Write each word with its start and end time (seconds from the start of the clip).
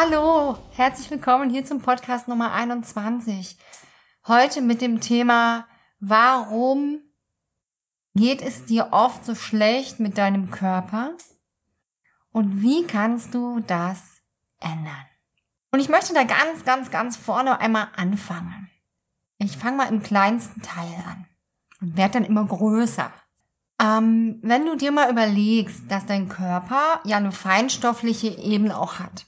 Hallo, 0.00 0.56
herzlich 0.76 1.10
willkommen 1.10 1.50
hier 1.50 1.64
zum 1.64 1.82
Podcast 1.82 2.28
Nummer 2.28 2.52
21. 2.52 3.56
Heute 4.28 4.60
mit 4.62 4.80
dem 4.80 5.00
Thema, 5.00 5.66
warum 5.98 7.00
geht 8.14 8.40
es 8.40 8.64
dir 8.64 8.90
oft 8.92 9.24
so 9.24 9.34
schlecht 9.34 9.98
mit 9.98 10.16
deinem 10.16 10.52
Körper 10.52 11.14
und 12.30 12.62
wie 12.62 12.86
kannst 12.86 13.34
du 13.34 13.58
das 13.66 14.22
ändern? 14.60 15.04
Und 15.72 15.80
ich 15.80 15.88
möchte 15.88 16.14
da 16.14 16.22
ganz, 16.22 16.64
ganz, 16.64 16.92
ganz 16.92 17.16
vorne 17.16 17.58
einmal 17.58 17.88
anfangen. 17.96 18.70
Ich 19.38 19.56
fange 19.56 19.78
mal 19.78 19.88
im 19.88 20.04
kleinsten 20.04 20.62
Teil 20.62 20.94
an 21.08 21.26
und 21.80 21.96
werde 21.96 22.20
dann 22.20 22.24
immer 22.24 22.44
größer. 22.44 23.10
Ähm, 23.82 24.38
wenn 24.42 24.64
du 24.64 24.76
dir 24.76 24.92
mal 24.92 25.10
überlegst, 25.10 25.90
dass 25.90 26.06
dein 26.06 26.28
Körper 26.28 27.00
ja 27.02 27.16
eine 27.16 27.32
feinstoffliche 27.32 28.28
Ebene 28.28 28.78
auch 28.78 29.00
hat 29.00 29.27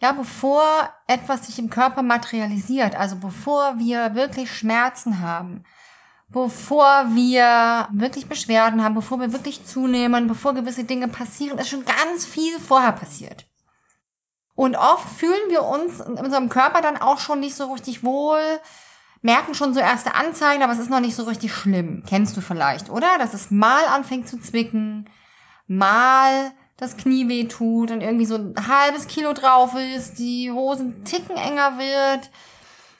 ja, 0.00 0.12
bevor 0.12 0.62
etwas 1.06 1.46
sich 1.46 1.58
im 1.58 1.70
Körper 1.70 2.02
materialisiert, 2.02 2.94
also 2.94 3.16
bevor 3.16 3.78
wir 3.78 4.14
wirklich 4.14 4.52
Schmerzen 4.52 5.20
haben, 5.20 5.64
bevor 6.28 7.06
wir 7.14 7.88
wirklich 7.92 8.28
Beschwerden 8.28 8.84
haben, 8.84 8.94
bevor 8.94 9.18
wir 9.20 9.32
wirklich 9.32 9.66
zunehmen, 9.66 10.28
bevor 10.28 10.54
gewisse 10.54 10.84
Dinge 10.84 11.08
passieren, 11.08 11.58
ist 11.58 11.68
schon 11.68 11.84
ganz 11.84 12.26
viel 12.26 12.58
vorher 12.60 12.92
passiert. 12.92 13.46
Und 14.54 14.76
oft 14.76 15.08
fühlen 15.08 15.50
wir 15.50 15.64
uns 15.64 16.00
in 16.00 16.14
unserem 16.14 16.48
Körper 16.48 16.80
dann 16.80 16.96
auch 16.96 17.18
schon 17.18 17.40
nicht 17.40 17.54
so 17.54 17.72
richtig 17.72 18.04
wohl, 18.04 18.40
merken 19.22 19.54
schon 19.54 19.74
so 19.74 19.80
erste 19.80 20.14
Anzeigen, 20.14 20.62
aber 20.62 20.72
es 20.72 20.78
ist 20.78 20.90
noch 20.90 21.00
nicht 21.00 21.16
so 21.16 21.24
richtig 21.24 21.52
schlimm. 21.52 22.04
Kennst 22.06 22.36
du 22.36 22.40
vielleicht, 22.40 22.90
oder? 22.90 23.18
Dass 23.18 23.34
es 23.34 23.50
mal 23.50 23.84
anfängt 23.86 24.28
zu 24.28 24.38
zwicken, 24.38 25.08
mal 25.66 26.52
das 26.78 26.96
Knie 26.96 27.28
weh 27.28 27.44
tut 27.44 27.90
und 27.90 28.00
irgendwie 28.00 28.24
so 28.24 28.36
ein 28.36 28.54
halbes 28.68 29.08
Kilo 29.08 29.32
drauf 29.32 29.74
ist, 29.74 30.18
die 30.18 30.50
Hosen 30.50 31.04
ticken 31.04 31.36
enger 31.36 31.76
wird. 31.76 32.30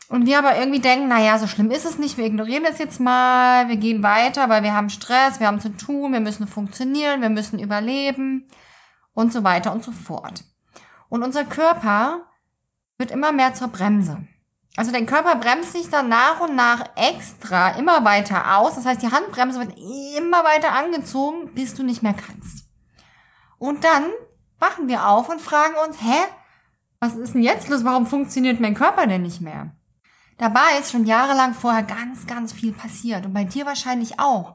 Und 0.09 0.27
wir 0.27 0.39
aber 0.39 0.59
irgendwie 0.59 0.81
denken, 0.81 1.09
naja, 1.09 1.39
so 1.39 1.47
schlimm 1.47 1.71
ist 1.71 1.85
es 1.85 1.99
nicht, 1.99 2.17
wir 2.17 2.27
ignorieren 2.27 2.65
das 2.65 2.79
jetzt 2.79 2.99
mal, 2.99 3.69
wir 3.69 3.77
gehen 3.77 4.03
weiter, 4.03 4.49
weil 4.49 4.63
wir 4.63 4.75
haben 4.75 4.91
Stress, 4.91 5.39
wir 5.39 5.47
haben 5.47 5.61
zu 5.61 5.77
tun, 5.77 6.13
wir 6.13 6.21
müssen 6.21 6.49
funktionieren, 6.49 7.21
wir 7.21 7.29
müssen 7.29 7.59
überleben 7.59 8.49
und 9.15 9.33
so 9.33 9.45
weiter 9.45 9.73
und 9.73 9.85
so 9.85 9.93
fort. 9.93 10.45
Und 11.09 11.23
unser 11.23 11.45
Körper 11.45 12.23
wird 12.97 13.11
immer 13.11 13.33
mehr 13.33 13.55
zur 13.55 13.69
Bremse. 13.69 14.27
Also 14.77 14.93
dein 14.93 15.07
Körper 15.07 15.37
bremst 15.37 15.73
sich 15.73 15.89
dann 15.89 16.09
nach 16.09 16.41
und 16.41 16.57
nach 16.57 16.85
extra 16.97 17.71
immer 17.71 18.05
weiter 18.05 18.59
aus. 18.59 18.77
Das 18.77 18.87
heißt, 18.87 19.03
die 19.03 19.11
Handbremse 19.11 19.61
wird 19.61 19.77
immer 20.17 20.45
weiter 20.45 20.73
angezogen, 20.73 21.53
bis 21.55 21.75
du 21.75 21.83
nicht 21.83 22.03
mehr 22.03 22.15
kannst. 22.15 22.68
Und 23.59 23.85
dann 23.85 24.05
wachen 24.59 24.89
wir 24.89 25.09
auf 25.09 25.29
und 25.29 25.41
fragen 25.41 25.75
uns, 25.87 26.01
hä? 26.01 26.19
Was 27.01 27.15
ist 27.15 27.35
denn 27.35 27.43
jetzt 27.43 27.69
los? 27.69 27.85
Warum 27.85 28.07
funktioniert 28.07 28.61
mein 28.61 28.75
Körper 28.75 29.07
denn 29.07 29.23
nicht 29.23 29.41
mehr? 29.41 29.71
Dabei 30.37 30.79
ist 30.81 30.93
schon 30.93 31.05
jahrelang 31.05 31.55
vorher 31.55 31.83
ganz, 31.83 32.27
ganz 32.27 32.53
viel 32.53 32.73
passiert 32.73 33.27
und 33.27 33.35
bei 33.35 33.45
dir 33.45 33.67
wahrscheinlich 33.67 34.21
auch. 34.21 34.55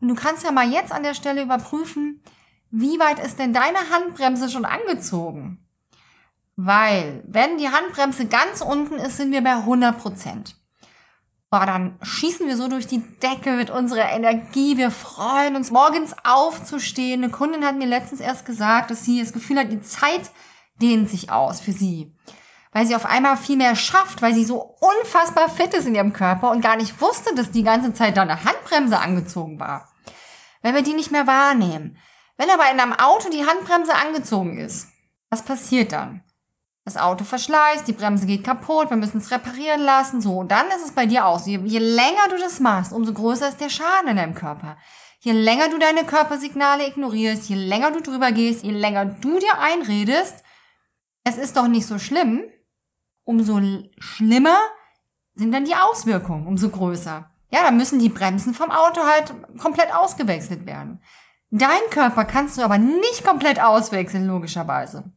Und 0.00 0.08
du 0.08 0.14
kannst 0.14 0.44
ja 0.44 0.52
mal 0.52 0.70
jetzt 0.70 0.92
an 0.92 1.02
der 1.02 1.14
Stelle 1.14 1.42
überprüfen, 1.42 2.22
wie 2.70 2.98
weit 2.98 3.18
ist 3.18 3.38
denn 3.38 3.52
deine 3.52 3.78
Handbremse 3.90 4.50
schon 4.50 4.64
angezogen? 4.64 5.64
Weil, 6.56 7.22
wenn 7.26 7.56
die 7.56 7.68
Handbremse 7.68 8.26
ganz 8.26 8.60
unten 8.60 8.94
ist, 8.94 9.16
sind 9.16 9.32
wir 9.32 9.42
bei 9.42 9.52
100 9.52 9.98
Prozent 9.98 10.56
boah, 11.50 11.64
dann 11.64 11.98
schießen 12.02 12.46
wir 12.46 12.56
so 12.56 12.68
durch 12.68 12.86
die 12.86 13.02
Decke 13.20 13.52
mit 13.52 13.70
unserer 13.70 14.10
Energie. 14.10 14.76
Wir 14.76 14.90
freuen 14.90 15.56
uns, 15.56 15.70
morgens 15.70 16.14
aufzustehen. 16.24 17.22
Eine 17.22 17.32
Kundin 17.32 17.64
hat 17.64 17.76
mir 17.76 17.86
letztens 17.86 18.20
erst 18.20 18.44
gesagt, 18.44 18.90
dass 18.90 19.04
sie 19.04 19.20
das 19.20 19.32
Gefühl 19.32 19.58
hat, 19.58 19.72
die 19.72 19.82
Zeit 19.82 20.30
dehnt 20.80 21.08
sich 21.08 21.30
aus 21.30 21.60
für 21.60 21.72
sie. 21.72 22.14
Weil 22.72 22.86
sie 22.86 22.94
auf 22.94 23.06
einmal 23.06 23.36
viel 23.38 23.56
mehr 23.56 23.74
schafft, 23.76 24.20
weil 24.20 24.34
sie 24.34 24.44
so 24.44 24.76
unfassbar 24.80 25.48
fit 25.48 25.72
ist 25.72 25.86
in 25.86 25.94
ihrem 25.94 26.12
Körper 26.12 26.50
und 26.50 26.60
gar 26.60 26.76
nicht 26.76 27.00
wusste, 27.00 27.34
dass 27.34 27.50
die 27.50 27.62
ganze 27.62 27.94
Zeit 27.94 28.16
da 28.16 28.22
eine 28.22 28.44
Handbremse 28.44 28.98
angezogen 28.98 29.58
war. 29.58 29.88
Wenn 30.60 30.74
wir 30.74 30.82
die 30.82 30.92
nicht 30.92 31.10
mehr 31.10 31.26
wahrnehmen. 31.26 31.96
Wenn 32.36 32.50
aber 32.50 32.70
in 32.70 32.78
einem 32.78 32.92
Auto 32.92 33.30
die 33.30 33.44
Handbremse 33.44 33.94
angezogen 33.94 34.58
ist, 34.58 34.88
was 35.30 35.42
passiert 35.42 35.92
dann? 35.92 36.22
Das 36.88 36.96
Auto 36.96 37.24
verschleißt, 37.24 37.86
die 37.86 37.92
Bremse 37.92 38.24
geht 38.24 38.44
kaputt, 38.44 38.88
wir 38.88 38.96
müssen 38.96 39.18
es 39.18 39.30
reparieren 39.30 39.82
lassen, 39.82 40.22
so. 40.22 40.38
Und 40.38 40.50
dann 40.50 40.68
ist 40.68 40.86
es 40.86 40.92
bei 40.92 41.04
dir 41.04 41.26
auch 41.26 41.38
so. 41.38 41.50
Je, 41.50 41.58
je 41.58 41.78
länger 41.78 42.28
du 42.30 42.38
das 42.38 42.60
machst, 42.60 42.92
umso 42.92 43.12
größer 43.12 43.48
ist 43.48 43.60
der 43.60 43.68
Schaden 43.68 44.08
in 44.08 44.16
deinem 44.16 44.34
Körper. 44.34 44.78
Je 45.20 45.32
länger 45.32 45.68
du 45.68 45.78
deine 45.78 46.04
Körpersignale 46.04 46.88
ignorierst, 46.88 47.48
je 47.50 47.56
länger 47.56 47.90
du 47.90 48.00
drüber 48.00 48.32
gehst, 48.32 48.64
je 48.64 48.70
länger 48.70 49.04
du 49.04 49.38
dir 49.38 49.58
einredest, 49.60 50.42
es 51.24 51.36
ist 51.36 51.58
doch 51.58 51.68
nicht 51.68 51.86
so 51.86 51.98
schlimm, 51.98 52.44
umso 53.24 53.60
schlimmer 53.98 54.56
sind 55.34 55.52
dann 55.52 55.66
die 55.66 55.74
Auswirkungen, 55.74 56.46
umso 56.46 56.70
größer. 56.70 57.30
Ja, 57.50 57.62
dann 57.64 57.76
müssen 57.76 57.98
die 57.98 58.08
Bremsen 58.08 58.54
vom 58.54 58.70
Auto 58.70 59.02
halt 59.02 59.34
komplett 59.58 59.94
ausgewechselt 59.94 60.64
werden. 60.64 61.02
Dein 61.50 61.90
Körper 61.90 62.24
kannst 62.24 62.56
du 62.56 62.62
aber 62.62 62.78
nicht 62.78 63.24
komplett 63.24 63.60
auswechseln, 63.60 64.26
logischerweise. 64.26 65.12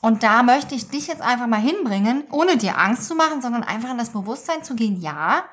Und 0.00 0.22
da 0.22 0.42
möchte 0.42 0.74
ich 0.74 0.88
dich 0.88 1.08
jetzt 1.08 1.22
einfach 1.22 1.46
mal 1.46 1.60
hinbringen, 1.60 2.24
ohne 2.30 2.56
dir 2.56 2.78
Angst 2.78 3.08
zu 3.08 3.14
machen, 3.14 3.42
sondern 3.42 3.64
einfach 3.64 3.90
in 3.90 3.98
das 3.98 4.10
Bewusstsein 4.10 4.62
zu 4.62 4.74
gehen, 4.74 5.00
ja, 5.00 5.44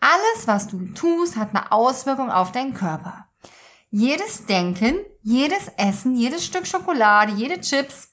alles, 0.00 0.46
was 0.46 0.68
du 0.68 0.86
tust, 0.92 1.36
hat 1.36 1.50
eine 1.50 1.72
Auswirkung 1.72 2.30
auf 2.30 2.52
deinen 2.52 2.74
Körper. 2.74 3.28
Jedes 3.90 4.46
Denken, 4.46 4.96
jedes 5.22 5.68
Essen, 5.76 6.16
jedes 6.16 6.44
Stück 6.44 6.66
Schokolade, 6.66 7.32
jede 7.32 7.60
Chips, 7.60 8.12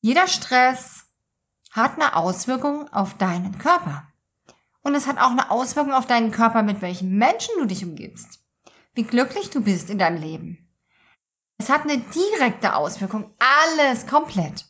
jeder 0.00 0.26
Stress 0.26 1.06
hat 1.72 1.94
eine 1.94 2.14
Auswirkung 2.16 2.92
auf 2.92 3.16
deinen 3.16 3.58
Körper. 3.58 4.08
Und 4.82 4.94
es 4.94 5.06
hat 5.06 5.18
auch 5.18 5.30
eine 5.30 5.50
Auswirkung 5.50 5.92
auf 5.92 6.06
deinen 6.06 6.30
Körper, 6.30 6.62
mit 6.62 6.82
welchen 6.82 7.16
Menschen 7.16 7.54
du 7.58 7.66
dich 7.66 7.84
umgibst. 7.84 8.40
Wie 8.94 9.04
glücklich 9.04 9.48
du 9.50 9.62
bist 9.62 9.88
in 9.88 9.98
deinem 9.98 10.20
Leben. 10.20 10.70
Es 11.56 11.70
hat 11.70 11.82
eine 11.82 11.98
direkte 11.98 12.74
Auswirkung. 12.74 13.34
Alles 13.38 14.06
komplett. 14.06 14.66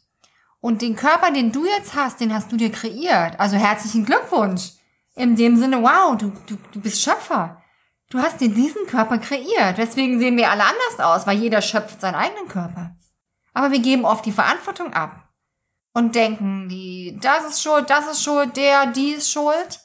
Und 0.63 0.81
den 0.81 0.95
Körper, 0.95 1.33
den 1.33 1.51
du 1.51 1.67
jetzt 1.67 1.97
hast, 1.97 2.21
den 2.21 2.33
hast 2.33 2.53
du 2.53 2.57
dir 2.57 2.71
kreiert. 2.71 3.39
Also 3.41 3.57
herzlichen 3.57 4.05
Glückwunsch. 4.05 4.71
In 5.17 5.35
dem 5.35 5.57
Sinne, 5.57 5.83
wow, 5.83 6.17
du, 6.17 6.31
du, 6.47 6.57
du 6.73 6.81
bist 6.81 7.03
Schöpfer. 7.03 7.61
Du 8.09 8.19
hast 8.21 8.41
dir 8.41 8.49
diesen 8.49 8.87
Körper 8.87 9.19
kreiert. 9.19 9.77
Deswegen 9.77 10.21
sehen 10.21 10.37
wir 10.37 10.51
alle 10.51 10.63
anders 10.63 11.01
aus, 11.01 11.27
weil 11.27 11.39
jeder 11.39 11.63
schöpft 11.63 12.01
seinen 12.01 12.15
eigenen 12.15 12.47
Körper. 12.47 12.95
Aber 13.53 13.73
wir 13.73 13.81
geben 13.81 14.05
oft 14.05 14.25
die 14.25 14.31
Verantwortung 14.31 14.93
ab 14.93 15.29
und 15.95 16.15
denken, 16.15 16.69
die, 16.69 17.19
das 17.21 17.45
ist 17.45 17.63
schuld, 17.63 17.91
das 17.91 18.07
ist 18.07 18.23
schuld, 18.23 18.57
der, 18.57 18.87
die 18.87 19.15
ist 19.15 19.33
schuld. 19.33 19.81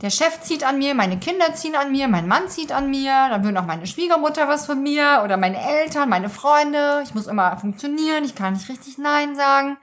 Der 0.00 0.10
Chef 0.10 0.40
zieht 0.40 0.64
an 0.64 0.78
mir, 0.78 0.94
meine 0.94 1.18
Kinder 1.18 1.54
ziehen 1.54 1.76
an 1.76 1.92
mir, 1.92 2.08
mein 2.08 2.26
Mann 2.26 2.48
zieht 2.48 2.72
an 2.72 2.90
mir, 2.90 3.28
dann 3.28 3.44
will 3.44 3.56
auch 3.56 3.66
meine 3.66 3.86
Schwiegermutter 3.86 4.48
was 4.48 4.66
von 4.66 4.82
mir 4.82 5.20
oder 5.24 5.36
meine 5.36 5.60
Eltern, 5.60 6.08
meine 6.08 6.28
Freunde. 6.28 7.02
Ich 7.04 7.14
muss 7.14 7.28
immer 7.28 7.56
funktionieren, 7.56 8.24
ich 8.24 8.34
kann 8.34 8.54
nicht 8.54 8.68
richtig 8.68 8.98
Nein 8.98 9.36
sagen. 9.36 9.78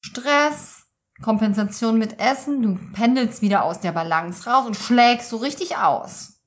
Stress, 0.00 0.84
Kompensation 1.22 1.98
mit 1.98 2.20
Essen, 2.20 2.62
du 2.62 2.78
pendelst 2.92 3.42
wieder 3.42 3.64
aus 3.64 3.80
der 3.80 3.92
Balance 3.92 4.48
raus 4.48 4.66
und 4.66 4.76
schlägst 4.76 5.30
so 5.30 5.38
richtig 5.38 5.76
aus. 5.76 6.40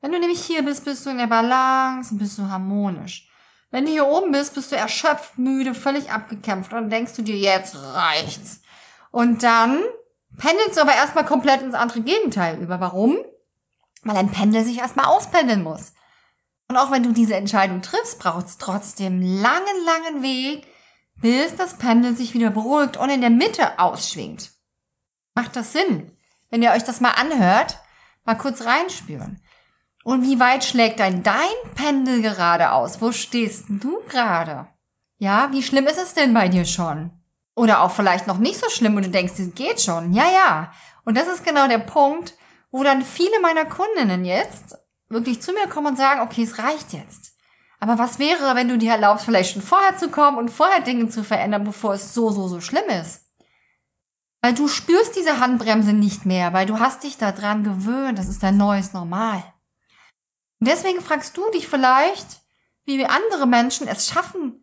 Wenn 0.00 0.10
du 0.10 0.18
nämlich 0.18 0.44
hier 0.44 0.64
bist, 0.64 0.84
bist 0.84 1.06
du 1.06 1.10
in 1.10 1.18
der 1.18 1.28
Balance 1.28 2.12
und 2.12 2.18
bist 2.18 2.36
du 2.36 2.48
harmonisch. 2.48 3.28
Wenn 3.70 3.86
du 3.86 3.92
hier 3.92 4.06
oben 4.06 4.32
bist, 4.32 4.54
bist 4.54 4.72
du 4.72 4.76
erschöpft, 4.76 5.38
müde, 5.38 5.74
völlig 5.74 6.10
abgekämpft 6.10 6.72
und 6.72 6.90
denkst 6.90 7.14
du 7.14 7.22
dir, 7.22 7.36
jetzt 7.36 7.76
reicht's. 7.76 8.60
Und 9.12 9.44
dann 9.44 9.82
pendelst 10.38 10.76
du 10.76 10.82
aber 10.82 10.94
erstmal 10.94 11.24
komplett 11.24 11.62
ins 11.62 11.74
andere 11.74 12.00
Gegenteil 12.00 12.60
über. 12.60 12.80
Warum? 12.80 13.18
Weil 14.02 14.16
ein 14.16 14.30
Pendel 14.30 14.64
sich 14.64 14.78
erstmal 14.78 15.06
auspendeln 15.06 15.62
muss. 15.62 15.92
Und 16.68 16.76
auch 16.76 16.90
wenn 16.90 17.02
du 17.02 17.12
diese 17.12 17.36
Entscheidung 17.36 17.82
triffst, 17.82 18.18
braucht 18.18 18.46
es 18.46 18.58
trotzdem 18.58 19.20
langen, 19.20 19.84
langen 19.84 20.22
Weg, 20.22 20.66
bis 21.20 21.54
das 21.56 21.78
Pendel 21.78 22.16
sich 22.16 22.34
wieder 22.34 22.50
beruhigt 22.50 22.96
und 22.96 23.10
in 23.10 23.20
der 23.20 23.30
Mitte 23.30 23.78
ausschwingt. 23.78 24.50
Macht 25.34 25.56
das 25.56 25.72
Sinn? 25.72 26.10
Wenn 26.50 26.62
ihr 26.62 26.72
euch 26.72 26.84
das 26.84 27.00
mal 27.00 27.10
anhört, 27.10 27.78
mal 28.24 28.34
kurz 28.36 28.64
reinspüren. 28.64 29.42
Und 30.04 30.22
wie 30.22 30.40
weit 30.40 30.64
schlägt 30.64 31.00
dein 31.00 31.22
dein 31.22 31.36
Pendel 31.74 32.22
gerade 32.22 32.72
aus? 32.72 33.00
Wo 33.00 33.12
stehst 33.12 33.66
du 33.68 34.00
gerade? 34.08 34.66
Ja, 35.18 35.52
wie 35.52 35.62
schlimm 35.62 35.86
ist 35.86 36.00
es 36.00 36.14
denn 36.14 36.34
bei 36.34 36.48
dir 36.48 36.64
schon? 36.64 37.21
Oder 37.54 37.82
auch 37.82 37.90
vielleicht 37.90 38.26
noch 38.26 38.38
nicht 38.38 38.58
so 38.58 38.68
schlimm 38.70 38.96
und 38.96 39.04
du 39.04 39.10
denkst, 39.10 39.34
das 39.36 39.54
geht 39.54 39.80
schon. 39.80 40.12
Ja, 40.12 40.30
ja. 40.30 40.72
Und 41.04 41.16
das 41.16 41.28
ist 41.28 41.44
genau 41.44 41.68
der 41.68 41.78
Punkt, 41.78 42.34
wo 42.70 42.82
dann 42.82 43.02
viele 43.02 43.40
meiner 43.40 43.66
Kundinnen 43.66 44.24
jetzt 44.24 44.76
wirklich 45.08 45.42
zu 45.42 45.52
mir 45.52 45.68
kommen 45.68 45.88
und 45.88 45.96
sagen, 45.96 46.20
okay, 46.20 46.42
es 46.42 46.58
reicht 46.58 46.92
jetzt. 46.92 47.32
Aber 47.78 47.98
was 47.98 48.18
wäre, 48.18 48.54
wenn 48.54 48.68
du 48.68 48.78
dir 48.78 48.92
erlaubst, 48.92 49.24
vielleicht 49.24 49.52
schon 49.52 49.62
vorher 49.62 49.96
zu 49.96 50.08
kommen 50.08 50.38
und 50.38 50.50
vorher 50.50 50.80
Dinge 50.80 51.08
zu 51.08 51.24
verändern, 51.24 51.64
bevor 51.64 51.94
es 51.94 52.14
so, 52.14 52.30
so, 52.30 52.48
so 52.48 52.60
schlimm 52.60 52.88
ist? 52.88 53.26
Weil 54.40 54.54
du 54.54 54.68
spürst 54.68 55.16
diese 55.16 55.40
Handbremse 55.40 55.92
nicht 55.92 56.24
mehr, 56.24 56.52
weil 56.52 56.66
du 56.66 56.78
hast 56.78 57.02
dich 57.02 57.18
daran 57.18 57.64
gewöhnt, 57.64 58.18
das 58.18 58.28
ist 58.28 58.42
dein 58.42 58.56
neues 58.56 58.92
Normal. 58.92 59.42
Und 60.60 60.68
deswegen 60.68 61.00
fragst 61.00 61.36
du 61.36 61.42
dich 61.50 61.68
vielleicht, 61.68 62.42
wie 62.84 63.04
andere 63.04 63.46
Menschen 63.46 63.88
es 63.88 64.08
schaffen, 64.08 64.61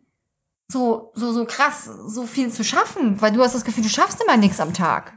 so, 0.70 1.10
so, 1.14 1.32
so 1.32 1.44
krass, 1.44 1.84
so 1.84 2.26
viel 2.26 2.50
zu 2.50 2.62
schaffen, 2.62 3.20
weil 3.20 3.32
du 3.32 3.42
hast 3.42 3.54
das 3.54 3.64
Gefühl, 3.64 3.82
du 3.82 3.90
schaffst 3.90 4.22
immer 4.22 4.36
nichts 4.36 4.60
am 4.60 4.72
Tag. 4.72 5.14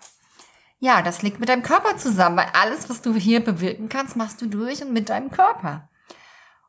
Ja, 0.80 1.02
das 1.02 1.22
liegt 1.22 1.40
mit 1.40 1.50
deinem 1.50 1.64
Körper 1.64 1.96
zusammen, 1.98 2.38
weil 2.38 2.50
alles, 2.54 2.90
was 2.90 3.02
du 3.02 3.14
hier 3.14 3.44
bewirken 3.44 3.88
kannst, 3.88 4.16
machst 4.16 4.42
du 4.42 4.48
durch 4.48 4.82
und 4.82 4.92
mit 4.92 5.10
deinem 5.10 5.32
Körper. 5.32 5.90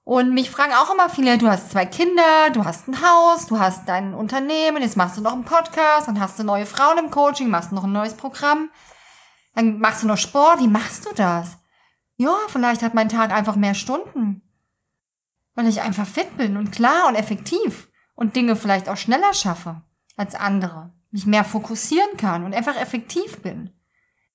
Und 0.05 0.35
mich 0.35 0.51
fragen 0.51 0.75
auch 0.75 0.93
immer 0.93 1.09
viele, 1.09 1.39
du 1.39 1.49
hast 1.49 1.71
zwei 1.71 1.87
Kinder, 1.87 2.51
du 2.53 2.65
hast 2.65 2.89
ein 2.89 3.01
Haus, 3.01 3.47
du 3.47 3.59
hast 3.59 3.89
dein 3.89 4.13
Unternehmen, 4.13 4.83
jetzt 4.83 4.99
machst 4.99 5.17
du 5.17 5.23
noch 5.23 5.33
einen 5.33 5.45
Podcast, 5.45 6.09
dann 6.09 6.21
hast 6.21 6.39
du 6.39 6.45
neue 6.45 6.67
Frauen 6.67 6.99
im 6.99 7.11
Coaching, 7.11 7.49
machst 7.49 7.73
noch 7.73 7.85
ein 7.85 7.93
neues 7.93 8.15
Programm, 8.15 8.71
dann 9.55 9.79
machst 9.79 10.03
du 10.03 10.07
noch 10.07 10.19
Sport, 10.19 10.61
wie 10.61 10.69
machst 10.69 11.07
du 11.07 11.15
das? 11.15 11.57
Ja, 12.17 12.37
vielleicht 12.49 12.83
hat 12.83 12.93
mein 12.93 13.09
Tag 13.09 13.33
einfach 13.33 13.57
mehr 13.57 13.75
Stunden, 13.75 14.43
weil 15.55 15.69
ich 15.69 15.81
einfach 15.81 16.07
fit 16.07 16.37
bin 16.37 16.59
und 16.59 16.71
klar 16.71 17.09
und 17.09 17.15
effektiv 17.15 17.89
und 18.15 18.37
Dinge 18.37 18.57
vielleicht 18.57 18.89
auch 18.89 18.97
schneller 18.97 19.35
schaffe 19.35 19.83
als 20.17 20.35
andere, 20.35 20.93
mich 21.11 21.27
mehr 21.27 21.45
fokussieren 21.45 22.17
kann 22.17 22.45
und 22.45 22.55
einfach 22.55 22.77
effektiv 22.77 23.43
bin. 23.43 23.71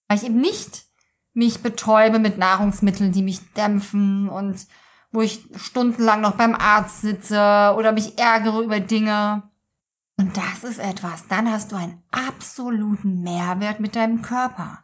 Weil 0.08 0.18
ich 0.18 0.26
eben 0.26 0.42
nicht 0.42 0.86
mich 1.34 1.62
betäube 1.62 2.20
mit 2.20 2.38
Nahrungsmitteln, 2.38 3.12
die 3.12 3.22
mich 3.22 3.54
dämpfen 3.54 4.30
und 4.30 4.68
wo 5.12 5.22
ich 5.22 5.42
stundenlang 5.56 6.22
noch 6.22 6.36
beim 6.36 6.56
Arzt 6.56 7.02
sitze 7.02 7.74
oder 7.78 7.92
mich 7.92 8.20
ärgere 8.20 8.62
über 8.62 8.80
Dinge. 8.80 9.44
Und 10.18 10.36
das 10.36 10.64
ist 10.64 10.80
etwas, 10.80 11.28
dann 11.28 11.50
hast 11.52 11.72
du 11.72 11.76
einen 11.76 12.04
absoluten 12.12 13.22
Mehrwert 13.22 13.80
mit 13.80 13.96
deinem 13.96 14.22
Körper. 14.22 14.84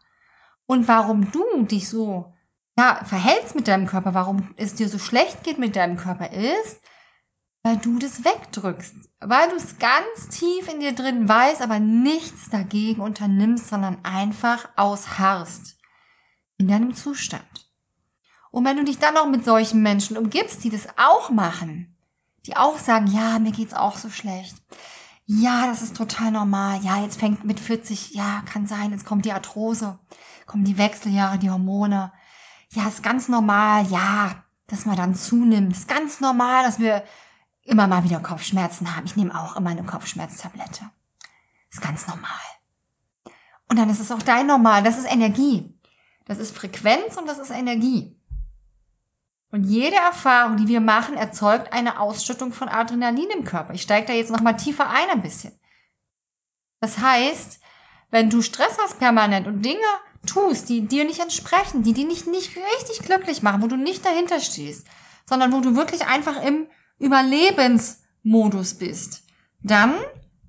Und 0.65 0.87
warum 0.87 1.31
du 1.31 1.43
dich 1.65 1.89
so 1.89 2.33
ja, 2.77 3.01
verhältst 3.05 3.55
mit 3.55 3.67
deinem 3.67 3.85
Körper, 3.85 4.13
warum 4.13 4.53
es 4.57 4.75
dir 4.75 4.89
so 4.89 4.99
schlecht 4.99 5.43
geht 5.43 5.59
mit 5.59 5.75
deinem 5.75 5.97
Körper 5.97 6.31
ist, 6.31 6.81
weil 7.65 7.77
du 7.77 7.97
das 7.97 8.23
wegdrückst, 8.23 8.93
weil 9.21 9.49
du 9.49 9.55
es 9.55 9.79
ganz 9.79 10.29
tief 10.29 10.71
in 10.71 10.81
dir 10.81 10.93
drin 10.93 11.27
weißt, 11.27 11.63
aber 11.63 11.79
nichts 11.79 12.51
dagegen 12.51 13.01
unternimmst, 13.01 13.69
sondern 13.69 13.97
einfach 14.05 14.69
ausharrst 14.75 15.75
in 16.59 16.67
deinem 16.67 16.93
Zustand. 16.93 17.71
Und 18.51 18.65
wenn 18.65 18.77
du 18.77 18.83
dich 18.83 18.99
dann 18.99 19.15
noch 19.15 19.25
mit 19.25 19.43
solchen 19.43 19.81
Menschen 19.81 20.15
umgibst, 20.15 20.63
die 20.63 20.69
das 20.69 20.87
auch 20.97 21.31
machen, 21.31 21.97
die 22.45 22.55
auch 22.55 22.77
sagen, 22.77 23.07
ja, 23.07 23.39
mir 23.39 23.51
geht's 23.51 23.73
auch 23.73 23.97
so 23.97 24.11
schlecht. 24.11 24.55
Ja, 25.25 25.65
das 25.65 25.81
ist 25.81 25.97
total 25.97 26.29
normal. 26.29 26.81
Ja, 26.83 27.01
jetzt 27.01 27.19
fängt 27.19 27.45
mit 27.45 27.59
40, 27.59 28.11
ja, 28.11 28.43
kann 28.45 28.67
sein, 28.67 28.91
jetzt 28.91 29.05
kommt 29.05 29.25
die 29.25 29.33
Arthrose, 29.33 29.97
kommen 30.45 30.65
die 30.65 30.77
Wechseljahre, 30.77 31.39
die 31.39 31.49
Hormone. 31.49 32.13
Ja, 32.73 32.87
ist 32.87 33.01
ganz 33.01 33.27
normal. 33.27 33.87
Ja, 33.87 34.43
dass 34.67 34.85
man 34.85 34.97
dann 34.97 35.15
zunimmt. 35.15 35.75
Ist 35.75 35.87
ganz 35.87 36.21
normal, 36.21 36.63
dass 36.63 36.77
wir 36.77 37.03
immer 37.65 37.87
mal 37.87 38.03
wieder 38.03 38.19
Kopfschmerzen 38.19 38.95
haben. 38.95 39.05
Ich 39.05 39.15
nehme 39.15 39.37
auch 39.37 39.55
immer 39.57 39.71
eine 39.71 39.83
Kopfschmerztablette. 39.83 40.89
Ist 41.69 41.81
ganz 41.81 42.07
normal. 42.07 42.29
Und 43.67 43.77
dann 43.77 43.89
ist 43.89 43.99
es 43.99 44.11
auch 44.11 44.21
dein 44.21 44.47
Normal. 44.47 44.83
Das 44.83 44.97
ist 44.97 45.11
Energie. 45.11 45.77
Das 46.25 46.37
ist 46.37 46.55
Frequenz 46.55 47.17
und 47.17 47.27
das 47.27 47.39
ist 47.39 47.51
Energie. 47.51 48.19
Und 49.51 49.63
jede 49.63 49.95
Erfahrung, 49.95 50.57
die 50.57 50.67
wir 50.67 50.81
machen, 50.81 51.15
erzeugt 51.15 51.73
eine 51.73 51.99
Ausschüttung 51.99 52.51
von 52.51 52.67
Adrenalin 52.67 53.29
im 53.29 53.45
Körper. 53.45 53.73
Ich 53.73 53.81
steige 53.81 54.07
da 54.07 54.13
jetzt 54.13 54.31
nochmal 54.31 54.57
tiefer 54.57 54.89
ein 54.89 55.09
ein 55.09 55.21
bisschen. 55.21 55.59
Das 56.79 56.99
heißt, 56.99 57.59
wenn 58.11 58.29
du 58.29 58.41
Stress 58.41 58.77
hast 58.79 58.99
permanent 58.99 59.47
und 59.47 59.63
Dinge 59.63 59.79
tust, 60.25 60.69
die 60.69 60.87
dir 60.87 61.05
nicht 61.05 61.19
entsprechen, 61.19 61.83
die 61.83 61.93
dich 61.93 62.05
nicht, 62.05 62.27
nicht 62.27 62.57
richtig 62.57 63.05
glücklich 63.05 63.43
machen, 63.43 63.61
wo 63.61 63.67
du 63.67 63.77
nicht 63.77 64.05
dahinter 64.05 64.39
stehst, 64.39 64.87
sondern 65.25 65.51
wo 65.53 65.61
du 65.61 65.75
wirklich 65.75 66.05
einfach 66.05 66.41
im 66.43 66.67
Überlebensmodus 66.99 68.75
bist, 68.75 69.23
dann 69.61 69.93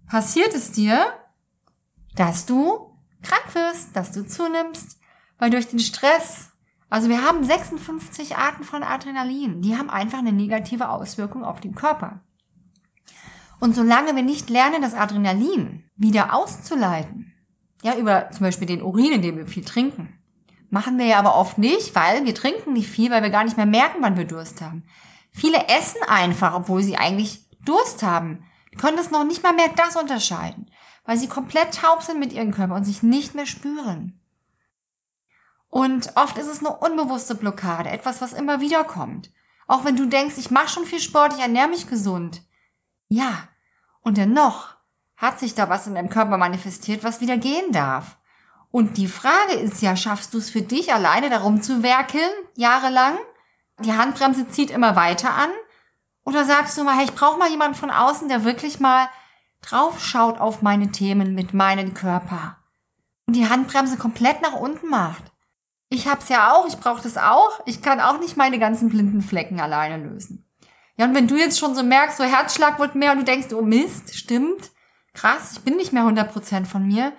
passiert 0.08 0.54
es 0.54 0.72
dir, 0.72 1.06
dass 2.14 2.46
du 2.46 2.96
krank 3.22 3.54
wirst, 3.54 3.96
dass 3.96 4.12
du 4.12 4.26
zunimmst, 4.26 4.98
weil 5.38 5.50
durch 5.50 5.68
den 5.68 5.78
Stress, 5.78 6.50
also 6.88 7.08
wir 7.08 7.22
haben 7.22 7.44
56 7.44 8.36
Arten 8.36 8.64
von 8.64 8.82
Adrenalin, 8.82 9.62
die 9.62 9.76
haben 9.76 9.90
einfach 9.90 10.18
eine 10.18 10.32
negative 10.32 10.88
Auswirkung 10.88 11.44
auf 11.44 11.60
den 11.60 11.74
Körper. 11.74 12.20
Und 13.58 13.74
solange 13.74 14.14
wir 14.14 14.22
nicht 14.22 14.50
lernen, 14.50 14.82
das 14.82 14.94
Adrenalin 14.94 15.84
wieder 15.96 16.34
auszuleiten, 16.34 17.32
ja, 17.82 17.96
über 17.96 18.30
zum 18.30 18.44
Beispiel 18.44 18.66
den 18.66 18.82
Urin, 18.82 19.12
in 19.12 19.22
dem 19.22 19.36
wir 19.36 19.46
viel 19.46 19.64
trinken, 19.64 20.18
machen 20.70 20.98
wir 20.98 21.06
ja 21.06 21.18
aber 21.18 21.36
oft 21.36 21.58
nicht, 21.58 21.94
weil 21.94 22.24
wir 22.24 22.34
trinken 22.34 22.72
nicht 22.72 22.88
viel, 22.88 23.10
weil 23.10 23.22
wir 23.22 23.30
gar 23.30 23.44
nicht 23.44 23.56
mehr 23.56 23.66
merken, 23.66 23.98
wann 24.00 24.16
wir 24.16 24.24
Durst 24.24 24.60
haben. 24.60 24.84
Viele 25.36 25.68
essen 25.68 26.02
einfach, 26.08 26.54
obwohl 26.54 26.82
sie 26.82 26.96
eigentlich 26.96 27.46
Durst 27.62 28.02
haben. 28.02 28.42
Die 28.72 28.78
können 28.78 28.96
das 28.96 29.10
noch 29.10 29.22
nicht 29.22 29.42
mal 29.42 29.52
mehr 29.52 29.68
das 29.76 29.94
unterscheiden, 29.94 30.70
weil 31.04 31.18
sie 31.18 31.28
komplett 31.28 31.74
taub 31.74 32.02
sind 32.02 32.18
mit 32.18 32.32
ihrem 32.32 32.52
Körper 32.52 32.74
und 32.74 32.84
sich 32.84 33.02
nicht 33.02 33.34
mehr 33.34 33.44
spüren. 33.44 34.18
Und 35.68 36.16
oft 36.16 36.38
ist 36.38 36.46
es 36.46 36.60
eine 36.60 36.74
unbewusste 36.74 37.34
Blockade, 37.34 37.90
etwas, 37.90 38.22
was 38.22 38.32
immer 38.32 38.62
wieder 38.62 38.82
kommt. 38.84 39.30
Auch 39.66 39.84
wenn 39.84 39.96
du 39.96 40.06
denkst, 40.06 40.38
ich 40.38 40.50
mache 40.50 40.70
schon 40.70 40.86
viel 40.86 41.00
Sport, 41.00 41.34
ich 41.34 41.40
ernähre 41.40 41.68
mich 41.68 41.86
gesund. 41.86 42.40
Ja, 43.08 43.48
und 44.00 44.16
dennoch 44.16 44.74
hat 45.18 45.38
sich 45.38 45.54
da 45.54 45.68
was 45.68 45.86
in 45.86 45.96
deinem 45.96 46.08
Körper 46.08 46.38
manifestiert, 46.38 47.04
was 47.04 47.20
wieder 47.20 47.36
gehen 47.36 47.72
darf. 47.72 48.16
Und 48.70 48.96
die 48.96 49.08
Frage 49.08 49.52
ist 49.52 49.82
ja, 49.82 49.96
schaffst 49.96 50.32
du 50.32 50.38
es 50.38 50.48
für 50.48 50.62
dich 50.62 50.94
alleine 50.94 51.28
darum 51.28 51.60
zu 51.60 51.82
werkeln, 51.82 52.30
jahrelang? 52.54 53.18
Die 53.80 53.92
Handbremse 53.92 54.48
zieht 54.48 54.70
immer 54.70 54.96
weiter 54.96 55.34
an? 55.34 55.50
Oder 56.24 56.44
sagst 56.44 56.76
du 56.76 56.84
mal, 56.84 56.96
hey, 56.96 57.04
ich 57.04 57.14
brauche 57.14 57.38
mal 57.38 57.50
jemanden 57.50 57.76
von 57.76 57.90
außen, 57.90 58.28
der 58.28 58.44
wirklich 58.44 58.80
mal 58.80 59.08
draufschaut 59.62 60.38
auf 60.38 60.62
meine 60.62 60.90
Themen 60.90 61.34
mit 61.34 61.54
meinem 61.54 61.94
Körper 61.94 62.58
und 63.26 63.36
die 63.36 63.48
Handbremse 63.48 63.96
komplett 63.96 64.42
nach 64.42 64.54
unten 64.54 64.88
macht? 64.88 65.22
Ich 65.88 66.08
hab's 66.08 66.28
ja 66.28 66.52
auch, 66.52 66.66
ich 66.66 66.78
brauche 66.78 67.02
das 67.02 67.16
auch. 67.16 67.60
Ich 67.64 67.80
kann 67.80 68.00
auch 68.00 68.18
nicht 68.18 68.36
meine 68.36 68.58
ganzen 68.58 68.88
blinden 68.88 69.22
Flecken 69.22 69.60
alleine 69.60 70.02
lösen. 70.02 70.44
Ja, 70.96 71.04
und 71.04 71.14
wenn 71.14 71.28
du 71.28 71.36
jetzt 71.36 71.58
schon 71.58 71.74
so 71.74 71.82
merkst, 71.82 72.16
so 72.16 72.24
Herzschlag 72.24 72.78
wird 72.78 72.94
mehr 72.94 73.12
und 73.12 73.18
du 73.18 73.24
denkst, 73.24 73.52
oh 73.52 73.62
Mist, 73.62 74.16
stimmt, 74.16 74.70
krass, 75.12 75.52
ich 75.52 75.60
bin 75.60 75.76
nicht 75.76 75.92
mehr 75.92 76.04
100% 76.04 76.64
von 76.64 76.86
mir, 76.86 77.12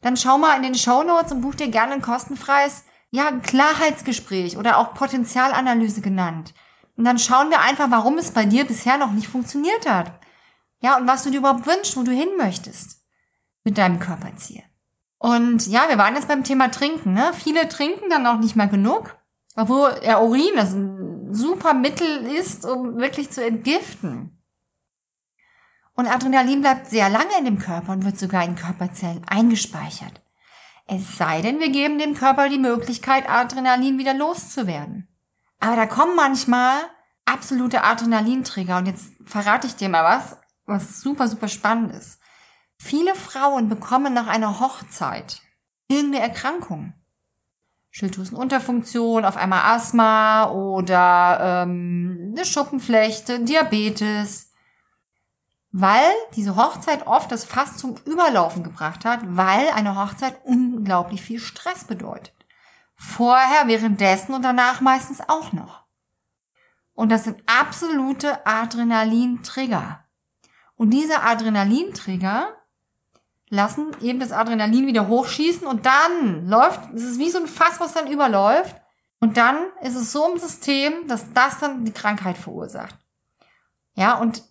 dann 0.00 0.16
schau 0.16 0.38
mal 0.38 0.56
in 0.56 0.62
den 0.62 0.74
Show 0.74 1.02
Notes 1.02 1.32
und 1.32 1.40
buch 1.40 1.54
dir 1.54 1.68
gerne 1.68 1.94
ein 1.94 2.02
kostenfreies 2.02 2.84
ja, 3.10 3.30
Klarheitsgespräch 3.32 4.56
oder 4.56 4.78
auch 4.78 4.94
Potenzialanalyse 4.94 6.00
genannt. 6.00 6.54
Und 6.96 7.04
dann 7.04 7.18
schauen 7.18 7.50
wir 7.50 7.60
einfach, 7.60 7.90
warum 7.90 8.18
es 8.18 8.30
bei 8.30 8.44
dir 8.44 8.64
bisher 8.64 8.98
noch 8.98 9.12
nicht 9.12 9.28
funktioniert 9.28 9.88
hat. 9.88 10.12
Ja, 10.80 10.96
und 10.96 11.06
was 11.06 11.22
du 11.22 11.30
dir 11.30 11.38
überhaupt 11.38 11.66
wünschst, 11.66 11.96
wo 11.96 12.02
du 12.02 12.12
hin 12.12 12.28
möchtest 12.38 13.02
mit 13.64 13.78
deinem 13.78 13.98
Körperziel. 13.98 14.62
Und 15.18 15.66
ja, 15.66 15.88
wir 15.88 15.98
waren 15.98 16.14
jetzt 16.14 16.28
beim 16.28 16.44
Thema 16.44 16.70
Trinken. 16.70 17.14
Ne? 17.14 17.32
Viele 17.34 17.68
trinken 17.68 18.10
dann 18.10 18.26
auch 18.26 18.38
nicht 18.38 18.56
mehr 18.56 18.66
genug, 18.66 19.16
obwohl 19.56 19.98
der 20.00 20.22
Urin 20.22 20.54
das 20.54 20.74
ein 20.74 21.32
super 21.34 21.74
Mittel 21.74 22.26
ist, 22.26 22.64
um 22.64 22.98
wirklich 22.98 23.30
zu 23.30 23.44
entgiften. 23.44 24.32
Und 25.94 26.06
Adrenalin 26.06 26.60
bleibt 26.60 26.86
sehr 26.86 27.08
lange 27.08 27.38
in 27.38 27.46
dem 27.46 27.58
Körper 27.58 27.92
und 27.92 28.04
wird 28.04 28.18
sogar 28.18 28.44
in 28.44 28.54
Körperzellen 28.54 29.24
eingespeichert. 29.26 30.22
Es 30.86 31.18
sei 31.18 31.42
denn, 31.42 31.58
wir 31.58 31.70
geben 31.70 31.98
dem 31.98 32.14
Körper 32.14 32.48
die 32.48 32.58
Möglichkeit, 32.58 33.28
Adrenalin 33.28 33.98
wieder 33.98 34.14
loszuwerden. 34.14 35.08
Aber 35.58 35.76
da 35.76 35.86
kommen 35.86 36.14
manchmal 36.14 36.80
absolute 37.24 37.82
Adrenalintrigger. 37.82 38.78
Und 38.78 38.86
jetzt 38.86 39.12
verrate 39.24 39.66
ich 39.66 39.76
dir 39.76 39.88
mal 39.88 40.04
was, 40.04 40.36
was 40.64 41.00
super, 41.00 41.28
super 41.28 41.48
spannend 41.48 41.92
ist. 41.92 42.20
Viele 42.78 43.14
Frauen 43.14 43.68
bekommen 43.68 44.14
nach 44.14 44.28
einer 44.28 44.60
Hochzeit 44.60 45.42
irgendeine 45.88 46.24
Erkrankung. 46.24 46.94
Schilddrüsenunterfunktion, 47.90 49.24
auf 49.24 49.36
einmal 49.38 49.74
Asthma 49.74 50.50
oder 50.50 51.62
ähm, 51.62 52.34
eine 52.36 52.44
Schuppenflechte, 52.44 53.40
Diabetes, 53.40 54.52
weil 55.72 56.10
diese 56.34 56.56
Hochzeit 56.56 57.06
oft 57.06 57.32
das 57.32 57.44
Fass 57.44 57.78
zum 57.78 57.96
Überlaufen 58.04 58.62
gebracht 58.62 59.06
hat, 59.06 59.20
weil 59.24 59.70
eine 59.74 59.96
Hochzeit 59.96 60.36
unglaublich 60.86 61.20
viel 61.20 61.40
Stress 61.40 61.84
bedeutet. 61.84 62.32
Vorher, 62.94 63.66
währenddessen 63.66 64.34
und 64.34 64.42
danach 64.42 64.80
meistens 64.80 65.20
auch 65.28 65.52
noch. 65.52 65.84
Und 66.94 67.10
das 67.10 67.24
sind 67.24 67.42
absolute 67.46 68.46
Adrenalin-Trigger. 68.46 70.04
Und 70.76 70.90
diese 70.90 71.22
Adrenalin-Trigger 71.22 72.56
lassen 73.48 73.96
eben 74.00 74.20
das 74.20 74.30
Adrenalin 74.30 74.86
wieder 74.86 75.08
hochschießen 75.08 75.66
und 75.66 75.86
dann 75.86 76.48
läuft, 76.48 76.80
es 76.94 77.02
ist 77.02 77.18
wie 77.18 77.30
so 77.30 77.38
ein 77.38 77.48
Fass, 77.48 77.80
was 77.80 77.92
dann 77.92 78.10
überläuft. 78.10 78.76
Und 79.18 79.36
dann 79.36 79.56
ist 79.82 79.96
es 79.96 80.12
so 80.12 80.30
im 80.30 80.38
System, 80.38 81.08
dass 81.08 81.32
das 81.32 81.58
dann 81.58 81.84
die 81.84 81.92
Krankheit 81.92 82.38
verursacht. 82.38 82.96
Ja, 83.98 84.18
und 84.18 84.42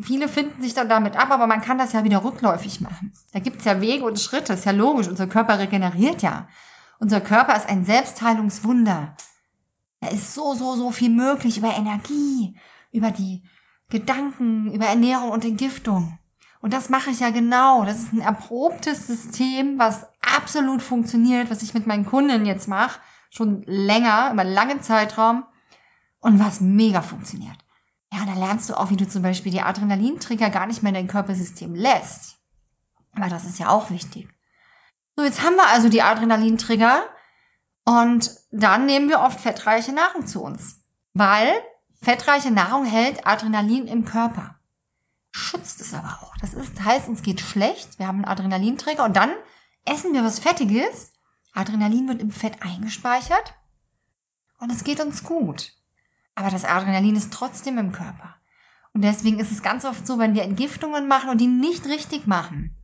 viele 0.00 0.28
finden 0.28 0.62
sich 0.62 0.72
dann 0.72 0.88
damit 0.88 1.14
ab, 1.14 1.30
aber 1.30 1.46
man 1.46 1.60
kann 1.60 1.76
das 1.76 1.92
ja 1.92 2.04
wieder 2.04 2.24
rückläufig 2.24 2.80
machen. 2.80 3.12
Da 3.34 3.38
gibt's 3.38 3.66
ja 3.66 3.82
Wege 3.82 4.04
und 4.04 4.18
Schritte, 4.18 4.54
ist 4.54 4.64
ja 4.64 4.72
logisch. 4.72 5.08
Unser 5.08 5.26
Körper 5.26 5.58
regeneriert 5.58 6.22
ja. 6.22 6.48
Unser 6.98 7.20
Körper 7.20 7.54
ist 7.54 7.68
ein 7.68 7.84
Selbstheilungswunder. 7.84 9.14
Da 10.00 10.08
ist 10.08 10.34
so, 10.34 10.54
so, 10.54 10.74
so 10.74 10.90
viel 10.90 11.10
möglich 11.10 11.58
über 11.58 11.76
Energie, 11.76 12.56
über 12.92 13.10
die 13.10 13.44
Gedanken, 13.90 14.72
über 14.72 14.86
Ernährung 14.86 15.30
und 15.30 15.44
Entgiftung. 15.44 16.18
Und 16.60 16.72
das 16.72 16.88
mache 16.88 17.10
ich 17.10 17.20
ja 17.20 17.28
genau. 17.28 17.84
Das 17.84 17.98
ist 17.98 18.14
ein 18.14 18.22
erprobtes 18.22 19.06
System, 19.06 19.78
was 19.78 20.06
absolut 20.34 20.80
funktioniert, 20.80 21.50
was 21.50 21.62
ich 21.62 21.74
mit 21.74 21.86
meinen 21.86 22.06
Kunden 22.06 22.46
jetzt 22.46 22.68
mache, 22.68 23.00
schon 23.28 23.62
länger, 23.66 24.30
über 24.32 24.40
einen 24.40 24.54
langen 24.54 24.80
Zeitraum 24.80 25.44
und 26.20 26.40
was 26.40 26.62
mega 26.62 27.02
funktioniert. 27.02 27.63
Ja, 28.14 28.24
da 28.26 28.34
lernst 28.34 28.70
du 28.70 28.78
auch, 28.78 28.90
wie 28.90 28.96
du 28.96 29.08
zum 29.08 29.22
Beispiel 29.22 29.50
die 29.50 29.62
Adrenalintrigger 29.62 30.50
gar 30.50 30.66
nicht 30.66 30.82
mehr 30.82 30.90
in 30.90 30.94
dein 30.94 31.08
Körpersystem 31.08 31.74
lässt. 31.74 32.36
Weil 33.12 33.30
das 33.30 33.44
ist 33.44 33.58
ja 33.58 33.68
auch 33.68 33.90
wichtig. 33.90 34.28
So, 35.16 35.24
jetzt 35.24 35.42
haben 35.42 35.56
wir 35.56 35.68
also 35.68 35.88
die 35.88 36.02
Adrenalintrigger 36.02 37.04
und 37.84 38.30
dann 38.50 38.86
nehmen 38.86 39.08
wir 39.08 39.20
oft 39.20 39.40
fettreiche 39.40 39.92
Nahrung 39.92 40.26
zu 40.26 40.42
uns. 40.42 40.84
Weil 41.12 41.52
fettreiche 42.02 42.50
Nahrung 42.50 42.84
hält 42.84 43.26
Adrenalin 43.26 43.86
im 43.86 44.04
Körper 44.04 44.54
schützt 45.34 45.80
es 45.80 45.92
aber 45.92 46.20
auch. 46.22 46.36
Das 46.40 46.54
ist, 46.54 46.80
heißt, 46.80 47.08
uns 47.08 47.22
geht 47.22 47.40
schlecht, 47.40 47.98
wir 47.98 48.06
haben 48.06 48.18
einen 48.18 48.26
Adrenalinträger 48.26 49.04
und 49.04 49.16
dann 49.16 49.32
essen 49.84 50.12
wir 50.12 50.22
was 50.22 50.38
Fettiges. 50.38 51.12
Adrenalin 51.52 52.08
wird 52.08 52.22
im 52.22 52.30
Fett 52.30 52.62
eingespeichert 52.62 53.54
und 54.58 54.70
es 54.70 54.84
geht 54.84 55.00
uns 55.00 55.24
gut. 55.24 55.72
Aber 56.34 56.50
das 56.50 56.64
Adrenalin 56.64 57.16
ist 57.16 57.32
trotzdem 57.32 57.78
im 57.78 57.92
Körper. 57.92 58.36
Und 58.92 59.02
deswegen 59.02 59.38
ist 59.38 59.50
es 59.50 59.62
ganz 59.62 59.84
oft 59.84 60.06
so, 60.06 60.18
wenn 60.18 60.34
wir 60.34 60.42
Entgiftungen 60.42 61.08
machen 61.08 61.30
und 61.30 61.40
die 61.40 61.46
nicht 61.46 61.86
richtig 61.86 62.26
machen 62.26 62.76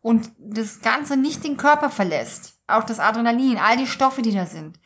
und 0.00 0.30
das 0.38 0.80
Ganze 0.80 1.16
nicht 1.16 1.44
den 1.44 1.56
Körper 1.56 1.90
verlässt, 1.90 2.58
auch 2.66 2.84
das 2.84 2.98
Adrenalin, 2.98 3.58
all 3.58 3.76
die 3.76 3.86
Stoffe, 3.86 4.22
die 4.22 4.32
da 4.32 4.46
sind, 4.46 4.80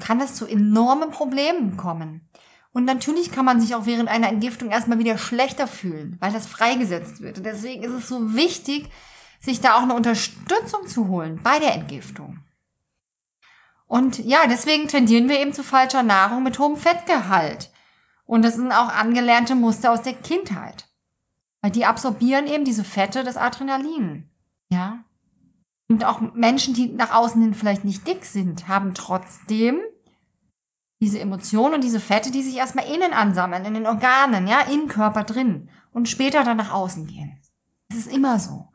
kann 0.00 0.20
es 0.20 0.34
zu 0.34 0.46
enormen 0.46 1.10
Problemen 1.10 1.76
kommen. 1.76 2.28
Und 2.72 2.84
natürlich 2.84 3.32
kann 3.32 3.44
man 3.44 3.60
sich 3.60 3.74
auch 3.74 3.86
während 3.86 4.08
einer 4.08 4.28
Entgiftung 4.28 4.70
erstmal 4.70 4.98
wieder 4.98 5.18
schlechter 5.18 5.66
fühlen, 5.66 6.16
weil 6.20 6.32
das 6.32 6.46
freigesetzt 6.46 7.20
wird. 7.20 7.38
Und 7.38 7.44
deswegen 7.44 7.82
ist 7.82 7.92
es 7.92 8.08
so 8.08 8.34
wichtig, 8.34 8.88
sich 9.40 9.60
da 9.60 9.76
auch 9.76 9.82
eine 9.82 9.94
Unterstützung 9.94 10.86
zu 10.86 11.08
holen 11.08 11.40
bei 11.42 11.58
der 11.58 11.74
Entgiftung. 11.74 12.40
Und 13.88 14.18
ja, 14.18 14.46
deswegen 14.48 14.86
tendieren 14.86 15.28
wir 15.28 15.40
eben 15.40 15.52
zu 15.52 15.64
falscher 15.64 16.02
Nahrung 16.02 16.42
mit 16.42 16.58
hohem 16.58 16.76
Fettgehalt. 16.76 17.72
Und 18.26 18.44
das 18.44 18.54
sind 18.54 18.70
auch 18.70 18.90
angelernte 18.90 19.54
Muster 19.54 19.90
aus 19.90 20.02
der 20.02 20.12
Kindheit. 20.12 20.86
Weil 21.62 21.70
die 21.70 21.86
absorbieren 21.86 22.46
eben 22.46 22.64
diese 22.64 22.84
Fette, 22.84 23.24
das 23.24 23.38
Adrenalin. 23.38 24.28
Ja. 24.70 25.04
Und 25.88 26.04
auch 26.04 26.20
Menschen, 26.34 26.74
die 26.74 26.88
nach 26.88 27.12
außen 27.12 27.40
hin 27.40 27.54
vielleicht 27.54 27.84
nicht 27.84 28.06
dick 28.06 28.26
sind, 28.26 28.68
haben 28.68 28.92
trotzdem 28.92 29.80
diese 31.00 31.18
Emotionen 31.18 31.76
und 31.76 31.84
diese 31.84 32.00
Fette, 32.00 32.30
die 32.30 32.42
sich 32.42 32.56
erstmal 32.56 32.86
innen 32.86 33.14
ansammeln, 33.14 33.64
in 33.64 33.74
den 33.74 33.86
Organen, 33.86 34.46
ja, 34.46 34.60
im 34.62 34.88
Körper 34.88 35.24
drin 35.24 35.70
und 35.92 36.08
später 36.08 36.44
dann 36.44 36.58
nach 36.58 36.72
außen 36.72 37.06
gehen. 37.06 37.40
Das 37.88 37.98
ist 37.98 38.12
immer 38.12 38.38
so. 38.38 38.68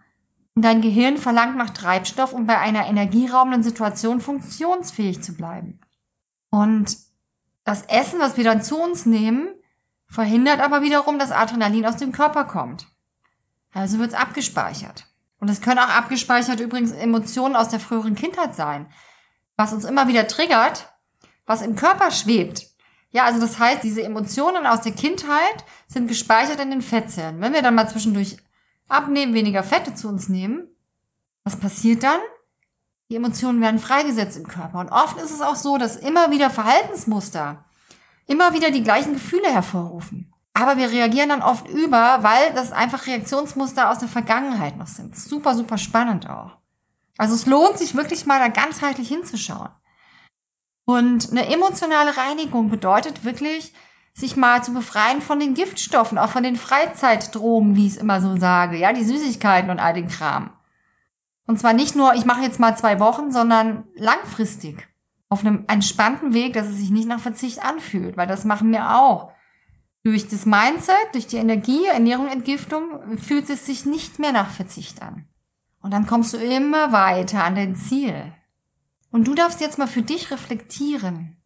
Dein 0.56 0.82
Gehirn 0.82 1.18
verlangt 1.18 1.58
nach 1.58 1.72
Treibstoff, 1.72 2.34
um 2.34 2.46
bei 2.46 2.60
einer 2.60 2.88
energieraubenden 2.88 3.64
Situation 3.64 4.22
funktionsfähig 4.22 5.24
zu 5.24 5.34
bleiben. 5.34 5.80
Und 6.50 6.96
das 7.64 7.84
Essen, 7.84 8.20
was 8.20 8.38
wir 8.38 8.44
dann 8.44 8.62
zu 8.62 8.80
uns 8.80 9.06
nehmen, 9.06 9.48
verhindert 10.08 10.60
aber 10.60 10.84
wiederum, 10.84 11.18
dass 11.18 11.32
Adrenalin 11.32 11.86
aus 11.86 11.98
dem 11.98 12.12
Körper 12.12 12.46
kommt. 12.46 12.88
Also 13.74 13.98
wird 13.98 14.10
es 14.10 14.18
abgespeichert. 14.18 15.08
Und 15.40 15.50
es 15.50 15.62
können 15.62 15.80
auch 15.80 15.90
abgespeichert 15.90 16.60
übrigens 16.60 16.92
Emotionen 16.92 17.56
aus 17.56 17.70
der 17.70 17.80
früheren 17.80 18.14
Kindheit 18.14 18.54
sein. 18.56 18.88
Was 19.58 19.74
uns 19.74 19.86
immer 19.86 20.08
wieder 20.08 20.28
triggert, 20.28 20.94
was 21.46 21.64
im 21.64 21.76
Körper 21.76 22.12
schwebt. 22.12 22.68
Ja, 23.10 23.26
also 23.26 23.40
das 23.40 23.60
heißt, 23.60 23.84
diese 23.84 24.04
Emotionen 24.04 24.66
aus 24.66 24.82
der 24.82 24.94
Kindheit 24.94 25.66
sind 25.88 26.08
gespeichert 26.08 26.60
in 26.60 26.72
den 26.72 26.82
Fettzellen. 26.82 27.42
Wenn 27.42 27.54
wir 27.54 27.62
dann 27.62 27.76
mal 27.76 27.90
zwischendurch 27.90 28.38
abnehmen, 28.88 29.34
weniger 29.34 29.64
Fette 29.64 29.96
zu 29.96 30.08
uns 30.08 30.30
nehmen, 30.30 30.68
was 31.44 31.60
passiert 31.60 32.04
dann? 32.04 32.20
Die 33.10 33.16
Emotionen 33.16 33.62
werden 33.62 33.80
freigesetzt 33.80 34.38
im 34.38 34.48
Körper. 34.48 34.80
Und 34.80 34.90
oft 34.90 35.18
ist 35.18 35.32
es 35.32 35.42
auch 35.42 35.56
so, 35.56 35.78
dass 35.78 35.96
immer 35.96 36.32
wieder 36.32 36.50
Verhaltensmuster 36.50 37.66
immer 38.26 38.54
wieder 38.54 38.72
die 38.72 38.84
gleichen 38.84 39.14
Gefühle 39.14 39.52
hervorrufen. 39.52 40.34
Aber 40.54 40.78
wir 40.78 40.92
reagieren 40.92 41.30
dann 41.30 41.42
oft 41.42 41.68
über, 41.68 42.20
weil 42.22 42.54
das 42.54 42.72
einfach 42.72 43.08
Reaktionsmuster 43.08 43.90
aus 43.90 44.00
der 44.00 44.08
Vergangenheit 44.08 44.78
noch 44.78 44.88
sind. 44.88 45.16
Super, 45.18 45.56
super 45.56 45.78
spannend 45.78 46.30
auch. 46.30 46.58
Also 47.18 47.34
es 47.34 47.46
lohnt 47.46 47.78
sich 47.78 47.96
wirklich 47.96 48.26
mal 48.26 48.40
da 48.40 48.48
ganzheitlich 48.48 49.08
hinzuschauen. 49.08 49.70
Und 50.86 51.32
eine 51.32 51.52
emotionale 51.52 52.16
Reinigung 52.16 52.70
bedeutet 52.70 53.24
wirklich, 53.24 53.74
sich 54.14 54.36
mal 54.38 54.64
zu 54.64 54.74
befreien 54.74 55.22
von 55.22 55.40
den 55.40 55.56
Giftstoffen, 55.56 56.18
auch 56.18 56.30
von 56.30 56.44
den 56.44 56.56
Freizeitdrogen, 56.56 57.76
wie 57.76 57.88
ich 57.88 57.94
es 57.94 57.98
immer 57.98 58.22
so 58.22 58.38
sage, 58.38 58.78
ja, 58.78 58.94
die 58.94 59.04
Süßigkeiten 59.04 59.72
und 59.72 59.80
all 59.80 59.94
den 59.94 60.08
Kram. 60.08 60.52
Und 61.46 61.60
zwar 61.60 61.74
nicht 61.74 61.96
nur, 61.96 62.14
ich 62.14 62.26
mache 62.26 62.42
jetzt 62.42 62.60
mal 62.60 62.78
zwei 62.78 63.00
Wochen, 63.00 63.32
sondern 63.32 63.86
langfristig. 63.96 64.88
Auf 65.30 65.44
einem 65.44 65.66
entspannten 65.68 66.34
Weg, 66.34 66.54
dass 66.54 66.68
es 66.68 66.78
sich 66.78 66.92
nicht 66.92 67.08
nach 67.08 67.20
Verzicht 67.20 67.64
anfühlt, 67.66 68.16
weil 68.16 68.28
das 68.28 68.46
machen 68.46 68.72
wir 68.72 68.96
auch. 68.98 69.32
Durch 70.04 70.28
das 70.28 70.46
Mindset, 70.46 70.96
durch 71.14 71.28
die 71.28 71.38
Energie, 71.38 71.86
Ernährung, 71.86 72.28
Entgiftung 72.28 73.18
fühlt 73.18 73.50
es 73.50 73.66
sich 73.66 73.86
nicht 73.86 74.20
mehr 74.20 74.32
nach 74.32 74.50
Verzicht 74.50 75.02
an. 75.02 75.28
Und 75.82 75.92
dann 75.92 76.08
kommst 76.08 76.34
du 76.34 76.38
immer 76.38 76.92
weiter 76.92 77.44
an 77.44 77.56
dein 77.56 77.76
Ziel. 77.76 78.34
Und 79.12 79.28
du 79.28 79.34
darfst 79.34 79.60
jetzt 79.60 79.78
mal 79.78 79.88
für 79.88 80.02
dich 80.02 80.32
reflektieren. 80.32 81.38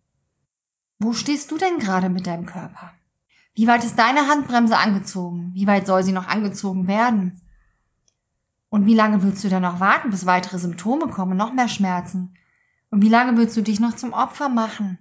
Wo 1.00 1.13
stehst 1.13 1.51
du 1.51 1.58
denn 1.58 1.80
gerade 1.80 2.10
mit 2.10 2.25
deinem 2.25 2.46
Körper? 2.46 2.92
Wie 3.54 3.68
weit 3.68 3.84
ist 3.84 3.98
deine 3.98 4.27
Handbremse 4.27 4.77
angezogen? 4.77 5.51
Wie 5.54 5.68
weit 5.68 5.88
soll 5.88 6.04
sie 6.04 6.12
noch 6.12 6.27
angezogen 6.27 6.88
werden? 6.88 7.42
Und 8.70 8.86
wie 8.86 8.96
lange 8.96 9.24
willst 9.24 9.44
du 9.44 9.50
dann 9.50 9.62
noch 9.62 9.80
warten, 9.80 10.10
bis 10.10 10.25
weitere 10.25 10.58
Symptome 10.60 11.08
kommen, 11.08 11.38
noch 11.38 11.54
mehr 11.54 11.68
Schmerzen? 11.68 12.36
Und 12.89 13.01
wie 13.01 13.10
lange 13.10 13.38
willst 13.38 13.56
du 13.58 13.62
dich 13.62 13.80
noch 13.80 13.96
zum 13.96 14.13
Opfer 14.13 14.50
machen 14.50 14.98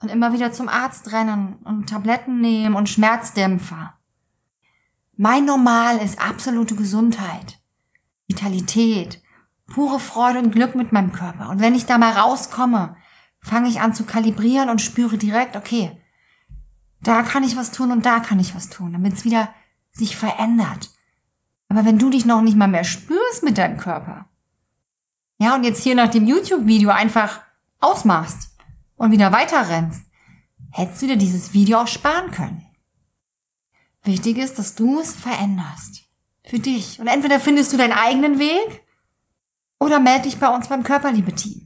und 0.00 0.10
immer 0.10 0.32
wieder 0.32 0.52
zum 0.52 0.68
Arzt 0.68 1.12
rennen 1.12 1.56
und 1.64 1.88
Tabletten 1.88 2.40
nehmen 2.40 2.74
und 2.74 2.88
Schmerzdämpfer? 2.88 3.94
Mein 5.16 5.44
Normal 5.44 5.98
ist 5.98 6.20
absolute 6.20 6.74
Gesundheit, 6.74 7.58
Vitalität, 8.26 9.22
pure 9.66 9.98
Freude 9.98 10.40
und 10.40 10.52
Glück 10.52 10.74
mit 10.74 10.92
meinem 10.92 11.12
Körper. 11.12 11.48
Und 11.48 11.60
wenn 11.60 11.74
ich 11.74 11.86
da 11.86 11.98
mal 11.98 12.12
rauskomme, 12.12 12.96
fange 13.46 13.68
ich 13.68 13.80
an 13.80 13.94
zu 13.94 14.04
kalibrieren 14.04 14.68
und 14.68 14.82
spüre 14.82 15.18
direkt, 15.18 15.56
okay, 15.56 15.92
da 17.00 17.22
kann 17.22 17.44
ich 17.44 17.56
was 17.56 17.70
tun 17.70 17.92
und 17.92 18.04
da 18.04 18.18
kann 18.18 18.40
ich 18.40 18.56
was 18.56 18.70
tun, 18.70 18.92
damit 18.92 19.12
es 19.12 19.24
wieder 19.24 19.48
sich 19.92 20.16
verändert. 20.16 20.90
Aber 21.68 21.84
wenn 21.84 21.98
du 21.98 22.10
dich 22.10 22.24
noch 22.26 22.42
nicht 22.42 22.56
mal 22.56 22.66
mehr 22.66 22.84
spürst 22.84 23.44
mit 23.44 23.56
deinem 23.56 23.78
Körper, 23.78 24.28
ja, 25.38 25.54
und 25.54 25.64
jetzt 25.64 25.82
hier 25.82 25.94
nach 25.94 26.10
dem 26.10 26.26
YouTube-Video 26.26 26.90
einfach 26.90 27.40
ausmachst 27.78 28.56
und 28.96 29.12
wieder 29.12 29.30
weiterrennst, 29.32 30.02
hättest 30.70 31.02
du 31.02 31.06
dir 31.06 31.16
dieses 31.16 31.52
Video 31.52 31.78
auch 31.78 31.86
sparen 31.86 32.30
können. 32.32 32.66
Wichtig 34.02 34.38
ist, 34.38 34.58
dass 34.58 34.74
du 34.74 34.98
es 34.98 35.14
veränderst. 35.14 36.02
Für 36.44 36.58
dich. 36.58 36.98
Und 36.98 37.06
entweder 37.06 37.38
findest 37.38 37.72
du 37.72 37.76
deinen 37.76 37.92
eigenen 37.92 38.38
Weg 38.38 38.82
oder 39.78 40.00
melde 40.00 40.24
dich 40.24 40.38
bei 40.38 40.48
uns 40.48 40.68
beim 40.68 40.82
Körperliebe-Team. 40.82 41.65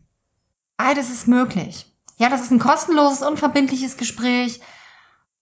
Beides 0.83 1.11
ist 1.11 1.29
möglich. 1.29 1.95
Ja, 2.17 2.31
das 2.31 2.41
ist 2.41 2.53
ein 2.53 2.59
kostenloses, 2.59 3.21
unverbindliches 3.21 3.99
Gespräch. 3.99 4.63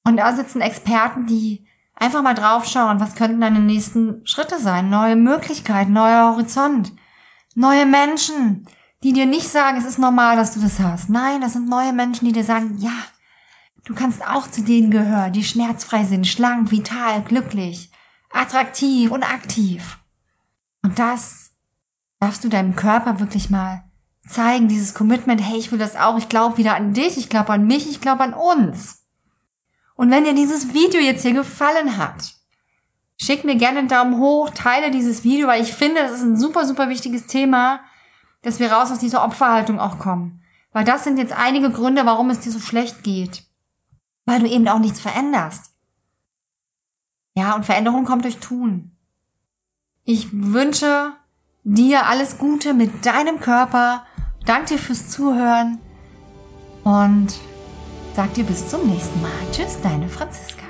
Und 0.02 0.16
da 0.16 0.32
sitzen 0.32 0.60
Experten, 0.60 1.28
die 1.28 1.64
einfach 1.94 2.22
mal 2.22 2.34
draufschauen, 2.34 2.98
was 2.98 3.14
könnten 3.14 3.40
deine 3.40 3.60
nächsten 3.60 4.26
Schritte 4.26 4.58
sein? 4.58 4.90
Neue 4.90 5.14
Möglichkeiten, 5.14 5.92
neuer 5.92 6.32
Horizont, 6.32 6.92
neue 7.54 7.86
Menschen, 7.86 8.66
die 9.04 9.12
dir 9.12 9.26
nicht 9.26 9.48
sagen, 9.48 9.78
es 9.78 9.84
ist 9.84 10.00
normal, 10.00 10.34
dass 10.34 10.54
du 10.54 10.60
das 10.60 10.80
hast. 10.80 11.08
Nein, 11.08 11.40
das 11.40 11.52
sind 11.52 11.68
neue 11.68 11.92
Menschen, 11.92 12.24
die 12.24 12.32
dir 12.32 12.44
sagen, 12.44 12.76
ja, 12.78 13.04
du 13.84 13.94
kannst 13.94 14.26
auch 14.26 14.50
zu 14.50 14.62
denen 14.62 14.90
gehören, 14.90 15.32
die 15.32 15.44
schmerzfrei 15.44 16.02
sind, 16.02 16.26
schlank, 16.26 16.72
vital, 16.72 17.22
glücklich, 17.22 17.92
attraktiv 18.32 19.12
und 19.12 19.22
aktiv. 19.22 19.98
Und 20.82 20.98
das 20.98 21.52
darfst 22.18 22.42
du 22.42 22.48
deinem 22.48 22.74
Körper 22.74 23.20
wirklich 23.20 23.50
mal 23.50 23.87
zeigen, 24.28 24.68
dieses 24.68 24.94
Commitment, 24.94 25.40
hey, 25.40 25.58
ich 25.58 25.72
will 25.72 25.78
das 25.78 25.96
auch, 25.96 26.18
ich 26.18 26.28
glaube 26.28 26.58
wieder 26.58 26.74
an 26.74 26.92
dich, 26.94 27.16
ich 27.16 27.28
glaube 27.28 27.52
an 27.52 27.66
mich, 27.66 27.88
ich 27.88 28.00
glaube 28.00 28.22
an 28.22 28.34
uns. 28.34 29.04
Und 29.94 30.10
wenn 30.10 30.24
dir 30.24 30.34
dieses 30.34 30.74
Video 30.74 31.00
jetzt 31.00 31.22
hier 31.22 31.32
gefallen 31.32 31.96
hat, 31.96 32.34
schick 33.20 33.44
mir 33.44 33.56
gerne 33.56 33.80
einen 33.80 33.88
Daumen 33.88 34.18
hoch, 34.18 34.50
teile 34.50 34.90
dieses 34.90 35.24
Video, 35.24 35.48
weil 35.48 35.62
ich 35.62 35.72
finde, 35.72 36.02
das 36.02 36.12
ist 36.12 36.22
ein 36.22 36.36
super, 36.36 36.66
super 36.66 36.88
wichtiges 36.88 37.26
Thema, 37.26 37.80
dass 38.42 38.60
wir 38.60 38.72
raus 38.72 38.92
aus 38.92 39.00
dieser 39.00 39.24
Opferhaltung 39.24 39.80
auch 39.80 39.98
kommen. 39.98 40.42
Weil 40.72 40.84
das 40.84 41.04
sind 41.04 41.18
jetzt 41.18 41.32
einige 41.32 41.70
Gründe, 41.70 42.06
warum 42.06 42.30
es 42.30 42.40
dir 42.40 42.52
so 42.52 42.60
schlecht 42.60 43.02
geht. 43.02 43.44
Weil 44.24 44.40
du 44.40 44.46
eben 44.46 44.68
auch 44.68 44.78
nichts 44.78 45.00
veränderst. 45.00 45.72
Ja, 47.34 47.54
und 47.54 47.64
Veränderung 47.64 48.04
kommt 48.04 48.24
durch 48.24 48.38
Tun. 48.38 48.92
Ich 50.04 50.28
wünsche 50.32 51.12
dir 51.64 52.06
alles 52.06 52.38
Gute 52.38 52.74
mit 52.74 53.04
deinem 53.04 53.40
Körper. 53.40 54.06
Danke 54.44 54.74
dir 54.74 54.78
fürs 54.78 55.10
Zuhören 55.10 55.78
und 56.84 57.34
sag 58.14 58.32
dir 58.34 58.44
bis 58.44 58.68
zum 58.68 58.86
nächsten 58.88 59.20
Mal. 59.20 59.30
Tschüss, 59.52 59.80
deine 59.82 60.08
Franziska. 60.08 60.67